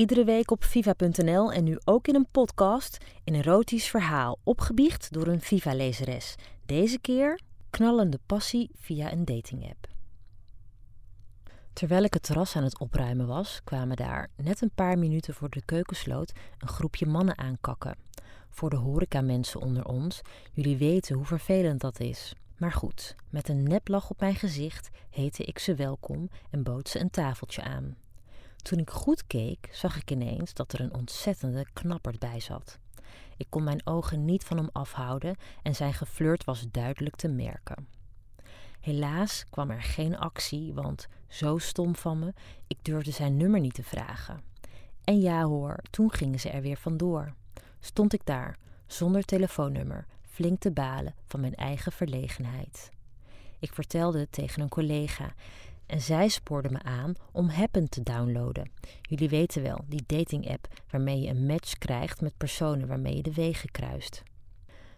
[0.00, 5.26] Iedere week op viva.nl en nu ook in een podcast een erotisch verhaal opgebiecht door
[5.26, 6.34] een Viva-lezeres.
[6.66, 9.88] Deze keer knallende passie via een datingapp.
[11.72, 15.50] Terwijl ik het terras aan het opruimen was, kwamen daar, net een paar minuten voor
[15.50, 17.96] de keuken sloot, een groepje mannen aankakken.
[18.50, 20.20] Voor de horecamensen onder ons,
[20.52, 22.34] jullie weten hoe vervelend dat is.
[22.58, 27.00] Maar goed, met een neplach op mijn gezicht heette ik ze welkom en bood ze
[27.00, 27.96] een tafeltje aan.
[28.62, 32.78] Toen ik goed keek, zag ik ineens dat er een ontzettende knapperd bij zat.
[33.36, 37.88] Ik kon mijn ogen niet van hem afhouden en zijn geflirt was duidelijk te merken.
[38.80, 42.34] Helaas kwam er geen actie, want zo stom van me,
[42.66, 44.42] ik durfde zijn nummer niet te vragen.
[45.04, 47.34] En ja hoor, toen gingen ze er weer vandoor.
[47.80, 48.56] Stond ik daar,
[48.86, 52.90] zonder telefoonnummer, flink te balen van mijn eigen verlegenheid.
[53.58, 55.34] Ik vertelde het tegen een collega
[55.90, 58.70] en zij spoorde me aan om Happen te downloaden.
[59.02, 63.34] Jullie weten wel, die dating-app waarmee je een match krijgt met personen waarmee je de
[63.34, 64.22] wegen kruist.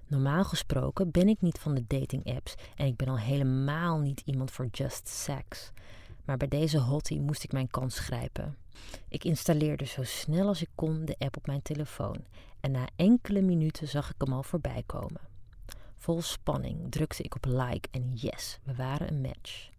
[0.06, 4.50] Normaal gesproken ben ik niet van de dating-apps en ik ben al helemaal niet iemand
[4.50, 5.70] voor just sex.
[6.24, 8.56] Maar bij deze hottie moest ik mijn kans grijpen.
[9.08, 12.24] Ik installeerde zo snel als ik kon de app op mijn telefoon
[12.60, 15.20] en na enkele minuten zag ik hem al voorbij komen.
[15.96, 19.70] Vol spanning drukte ik op like en yes, we waren een match.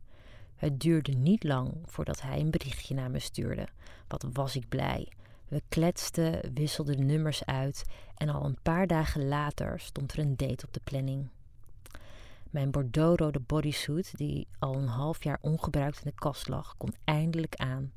[0.63, 3.67] Het duurde niet lang voordat hij een berichtje naar me stuurde.
[4.07, 5.11] Wat was ik blij.
[5.47, 7.83] We kletsten, wisselden nummers uit
[8.15, 11.29] en al een paar dagen later stond er een date op de planning.
[12.49, 17.55] Mijn bordeauxrode bodysuit, die al een half jaar ongebruikt in de kast lag, kon eindelijk
[17.55, 17.91] aan.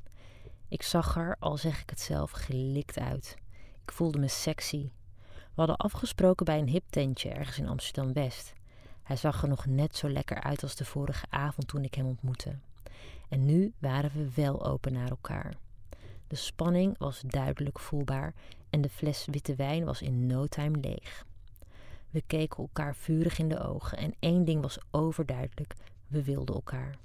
[0.67, 3.35] Ik zag er, al zeg ik het zelf, gelikt uit.
[3.83, 4.89] Ik voelde me sexy.
[5.25, 8.53] We hadden afgesproken bij een hip tentje ergens in Amsterdam West.
[9.07, 12.05] Hij zag er nog net zo lekker uit als de vorige avond toen ik hem
[12.05, 12.55] ontmoette.
[13.29, 15.53] En nu waren we wel open naar elkaar.
[16.27, 18.33] De spanning was duidelijk voelbaar
[18.69, 21.25] en de fles witte wijn was in no time leeg.
[22.09, 25.73] We keken elkaar vurig in de ogen en één ding was overduidelijk:
[26.07, 26.95] we wilden elkaar.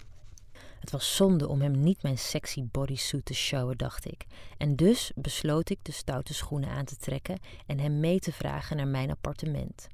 [0.81, 4.27] Het was zonde om hem niet mijn sexy bodysuit te showen, dacht ik.
[4.59, 8.77] En dus besloot ik de stoute schoenen aan te trekken en hem mee te vragen
[8.77, 9.89] naar mijn appartement.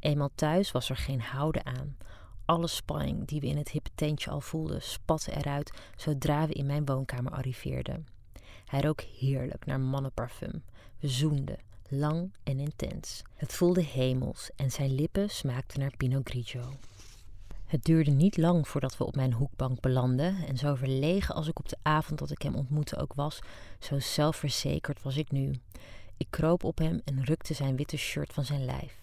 [0.00, 1.96] Eenmaal thuis was er geen houden aan.
[2.44, 6.66] Alle spanning die we in het hippe tentje al voelden, spatte eruit zodra we in
[6.66, 8.06] mijn woonkamer arriveerden.
[8.64, 10.62] Hij rook heerlijk naar mannenparfum.
[10.98, 13.22] We zoenden, lang en intens.
[13.34, 16.72] Het voelde hemels en zijn lippen smaakten naar Pinot Grigio.
[17.66, 21.58] Het duurde niet lang voordat we op mijn hoekbank belanden en zo verlegen als ik
[21.58, 23.40] op de avond dat ik hem ontmoette ook was,
[23.78, 25.54] zo zelfverzekerd was ik nu.
[26.16, 29.00] Ik kroop op hem en rukte zijn witte shirt van zijn lijf.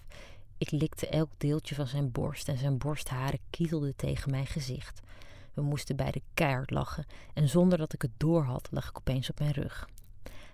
[0.58, 5.00] Ik likte elk deeltje van zijn borst en zijn borstharen kietelden tegen mijn gezicht.
[5.54, 9.38] We moesten beide keihard lachen en zonder dat ik het doorhad lag ik opeens op
[9.38, 9.88] mijn rug.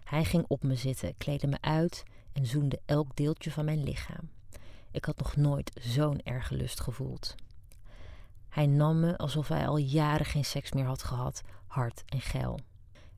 [0.05, 4.31] Hij ging op me zitten, kleedde me uit en zoende elk deeltje van mijn lichaam.
[4.91, 7.35] Ik had nog nooit zo'n erge lust gevoeld.
[8.49, 12.59] Hij nam me alsof hij al jaren geen seks meer had gehad, hard en geil.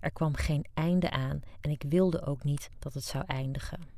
[0.00, 3.95] Er kwam geen einde aan en ik wilde ook niet dat het zou eindigen.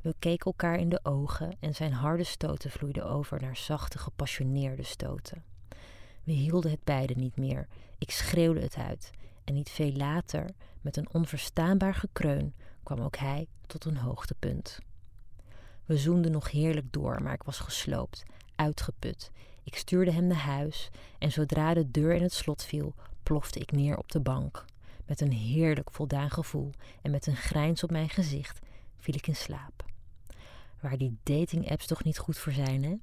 [0.00, 4.82] We keken elkaar in de ogen en zijn harde stoten vloeiden over naar zachte, gepassioneerde
[4.82, 5.44] stoten.
[6.24, 7.68] We hielden het beiden niet meer.
[7.98, 9.10] Ik schreeuwde het uit.
[9.44, 10.50] En niet veel later,
[10.80, 14.78] met een onverstaanbaar gekreun, kwam ook hij tot een hoogtepunt.
[15.84, 18.22] We zoenden nog heerlijk door, maar ik was gesloopt,
[18.54, 19.30] uitgeput.
[19.62, 23.72] Ik stuurde hem naar huis en zodra de deur in het slot viel, plofte ik
[23.72, 24.64] neer op de bank.
[25.06, 26.70] Met een heerlijk voldaan gevoel
[27.02, 28.58] en met een grijns op mijn gezicht
[28.98, 29.84] viel ik in slaap.
[30.80, 32.94] Waar die dating-apps toch niet goed voor zijn, hè?